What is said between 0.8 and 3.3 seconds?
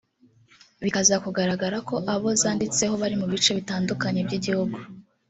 bikaza kugaragara ko abo zanditseho bari mu